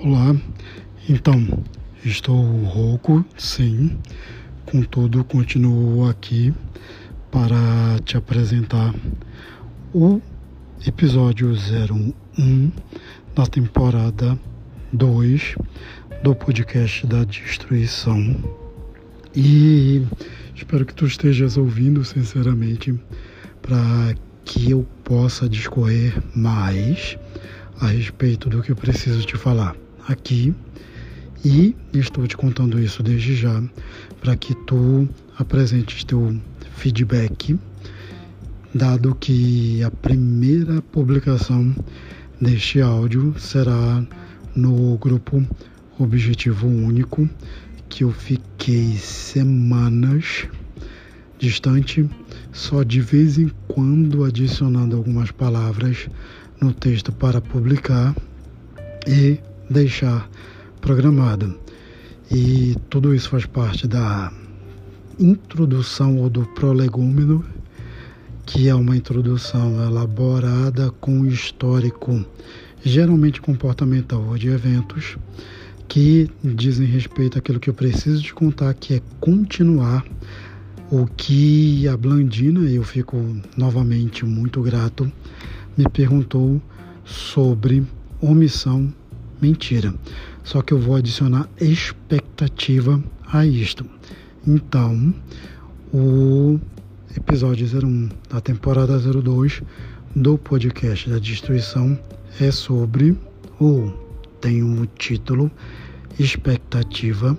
[0.00, 0.32] Olá,
[1.08, 1.44] então
[2.04, 3.98] estou rouco, sim,
[4.64, 6.54] contudo continuo aqui
[7.32, 8.94] para te apresentar
[9.92, 10.20] o
[10.86, 12.70] episódio 01
[13.34, 14.38] da temporada
[14.92, 15.56] 2
[16.22, 18.36] do podcast da destruição.
[19.34, 20.06] E
[20.54, 22.94] espero que tu estejas ouvindo sinceramente
[23.60, 27.18] para que eu possa discorrer mais
[27.80, 29.74] a respeito do que eu preciso te falar
[30.08, 30.54] aqui.
[31.44, 33.62] E estou te contando isso desde já
[34.20, 36.36] para que tu apresentes teu
[36.76, 37.56] feedback,
[38.74, 41.72] dado que a primeira publicação
[42.40, 44.04] deste áudio será
[44.56, 45.46] no grupo
[45.96, 47.28] Objetivo Único,
[47.88, 50.48] que eu fiquei semanas
[51.38, 52.08] distante,
[52.52, 56.08] só de vez em quando adicionando algumas palavras
[56.60, 58.14] no texto para publicar
[59.06, 59.38] e
[59.68, 60.28] deixar
[60.80, 61.58] programado.
[62.30, 64.32] E tudo isso faz parte da
[65.18, 67.44] introdução ou do prolegômeno,
[68.46, 72.24] que é uma introdução elaborada com histórico,
[72.84, 75.16] geralmente comportamental ou de eventos,
[75.88, 80.04] que dizem respeito àquilo que eu preciso te contar, que é continuar
[80.90, 83.16] o que a Blandina, eu fico
[83.56, 85.10] novamente muito grato,
[85.76, 86.60] me perguntou
[87.04, 87.84] sobre
[88.20, 88.92] omissão
[89.40, 89.94] mentira.
[90.44, 93.84] Só que eu vou adicionar expectativa a isto.
[94.46, 95.14] Então,
[95.92, 96.58] o
[97.16, 99.62] episódio 01 da temporada 02
[100.14, 101.98] do podcast da destruição
[102.40, 103.16] é sobre
[103.58, 103.92] ou
[104.40, 105.50] tem um título
[106.18, 107.36] expectativa,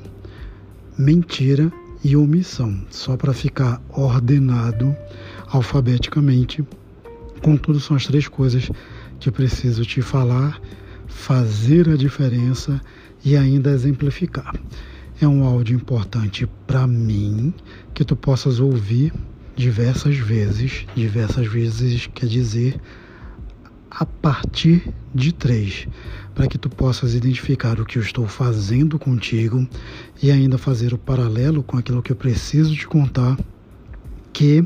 [0.97, 1.71] mentira
[2.03, 4.95] e omissão, só para ficar ordenado
[5.47, 6.63] alfabeticamente.
[7.41, 8.69] Contudo, são as três coisas
[9.19, 10.59] que eu preciso te falar
[11.19, 12.79] fazer a diferença
[13.23, 14.55] e ainda exemplificar.
[15.21, 17.53] É um áudio importante para mim
[17.93, 19.13] que tu possas ouvir
[19.53, 20.87] diversas vezes.
[20.95, 22.79] Diversas vezes quer dizer
[23.91, 25.87] a partir de três,
[26.33, 29.67] para que tu possas identificar o que eu estou fazendo contigo
[30.23, 33.37] e ainda fazer o paralelo com aquilo que eu preciso te contar,
[34.31, 34.63] que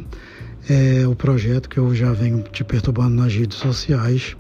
[0.70, 4.36] é o projeto que eu já venho te perturbando nas redes sociais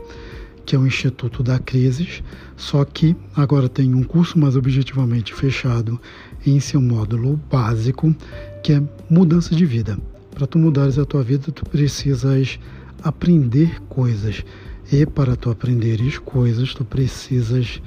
[0.65, 2.23] que é o Instituto da Crises,
[2.55, 5.99] só que agora tem um curso mais objetivamente fechado
[6.45, 8.15] em seu módulo básico,
[8.63, 9.97] que é mudança de vida.
[10.33, 12.59] Para tu mudares a tua vida, tu precisas
[13.03, 14.43] aprender coisas.
[14.91, 17.81] E para tu aprenderes coisas, tu precisas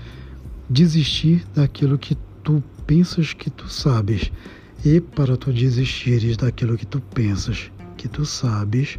[0.68, 4.30] desistir daquilo que tu pensas que tu sabes.
[4.84, 8.98] E para tu desistires daquilo que tu pensas que tu sabes,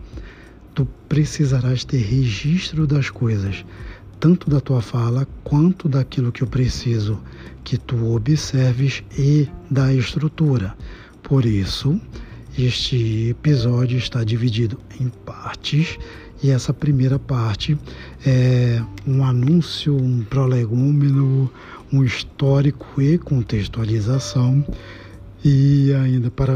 [0.78, 3.66] tu precisarás ter registro das coisas,
[4.20, 7.20] tanto da tua fala quanto daquilo que eu preciso
[7.64, 10.78] que tu observes e da estrutura.
[11.24, 12.00] Por isso,
[12.56, 15.98] este episódio está dividido em partes
[16.44, 17.76] e essa primeira parte
[18.24, 21.52] é um anúncio, um prolegômeno,
[21.92, 24.64] um histórico e contextualização
[25.44, 26.54] e ainda para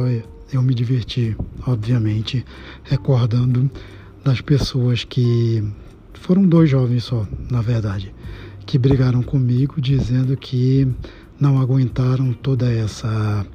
[0.53, 2.45] eu me divertir, obviamente,
[2.83, 3.67] recordando
[4.23, 5.63] das pessoas que
[6.13, 8.13] foram dois jovens só, na verdade,
[8.65, 10.87] que brigaram comigo dizendo que
[11.39, 13.45] não aguentaram toda essa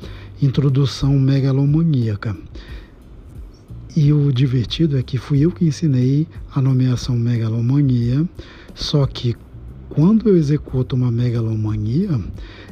[0.43, 2.37] introdução megalomaníaca.
[3.94, 8.28] E o divertido é que fui eu que ensinei a nomeação megalomania,
[8.75, 9.34] só que
[9.88, 12.21] quando eu executo uma megalomania,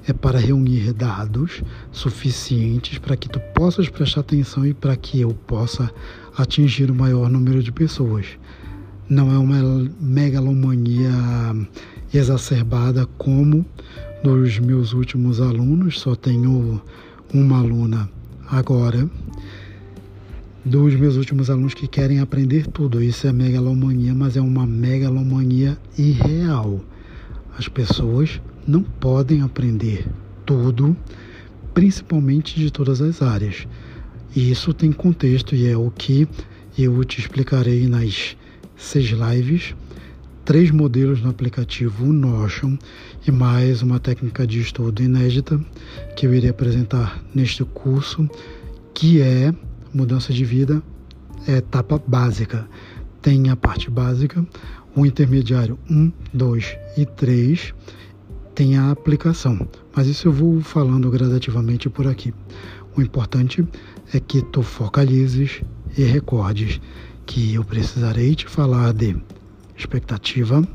[0.06, 5.30] é para reunir dados suficientes para que tu possas prestar atenção e para que eu
[5.46, 5.90] possa
[6.36, 8.26] atingir o maior número de pessoas.
[9.08, 11.10] Não é uma megalomania
[12.12, 13.64] exacerbada como
[14.22, 16.80] dos meus últimos alunos, só tenho
[17.32, 18.08] uma aluna
[18.50, 19.08] agora.
[20.64, 25.76] Dos meus últimos alunos que querem aprender tudo, isso é megalomania, mas é uma megalomania
[25.98, 26.80] irreal.
[27.58, 30.06] As pessoas não podem aprender
[30.44, 30.96] tudo,
[31.72, 33.66] principalmente de todas as áreas.
[34.34, 36.26] E isso tem contexto e é o que
[36.76, 38.36] eu te explicarei nas
[38.76, 39.74] seis lives,
[40.44, 42.76] três modelos no aplicativo Notion
[43.26, 45.58] e mais uma técnica de estudo inédita
[46.16, 48.28] que eu irei apresentar neste curso,
[48.92, 49.54] que é
[49.92, 50.82] mudança de vida,
[51.46, 52.68] é etapa básica.
[53.22, 54.44] Tem a parte básica,
[54.94, 57.74] o intermediário 1, 2 e 3
[58.54, 62.32] tem a aplicação, mas isso eu vou falando gradativamente por aqui.
[62.96, 63.66] O importante
[64.12, 65.62] é que tu focalizes
[65.96, 66.80] e recordes
[67.26, 69.16] que eu precisarei te falar de
[69.76, 70.66] expectativa,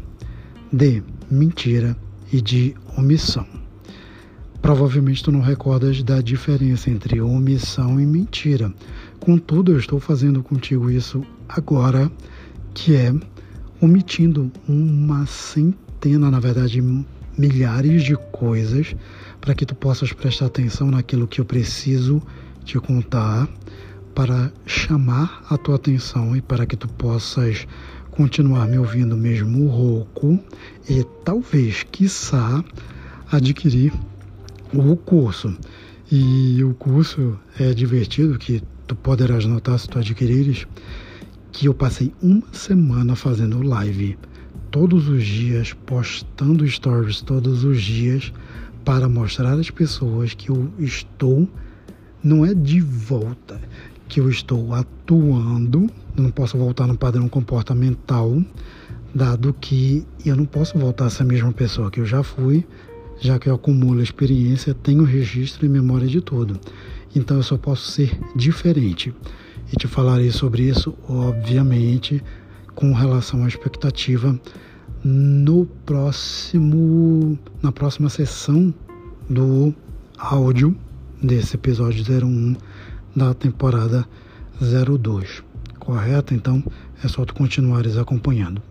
[0.72, 1.96] de mentira
[2.34, 3.46] e de omissão.
[4.62, 8.74] Provavelmente tu não recordas da diferença entre omissão e mentira.
[9.22, 12.12] Contudo, eu estou fazendo contigo isso agora,
[12.74, 13.14] que é
[13.82, 16.82] omitindo uma centena, na verdade,
[17.40, 18.94] milhares de coisas
[19.40, 22.22] para que tu possas prestar atenção naquilo que eu preciso
[22.66, 23.48] te contar
[24.14, 27.66] para chamar a tua atenção e para que tu possas
[28.12, 30.38] continuar me ouvindo mesmo rouco
[30.90, 32.62] e talvez, quiçá,
[33.32, 33.94] adquirir
[34.74, 35.56] o curso.
[36.12, 40.68] E o curso é divertido, que tu poderás notar se tu adquirires,
[41.54, 44.18] que eu passei uma semana fazendo live
[44.72, 48.32] todos os dias, postando stories todos os dias
[48.86, 51.48] para mostrar às pessoas que eu estou,
[52.24, 53.60] não é de volta,
[54.08, 58.44] que eu estou atuando, não posso voltar no padrão comportamental,
[59.14, 62.66] dado que eu não posso voltar a ser a mesma pessoa que eu já fui,
[63.20, 66.60] já que eu acumulo experiência, tenho registro e memória de tudo.
[67.16, 69.14] Então eu só posso ser diferente.
[69.72, 72.24] E te falarei sobre isso, obviamente,
[72.80, 74.40] com relação à expectativa
[75.04, 78.74] no próximo na próxima sessão
[79.30, 79.76] do
[80.18, 80.74] áudio
[81.22, 82.56] desse episódio 01
[83.14, 84.08] da temporada
[84.62, 85.44] 02.
[85.78, 86.34] Correto?
[86.34, 86.64] Então
[87.04, 88.62] é só tu continuares acompanhando.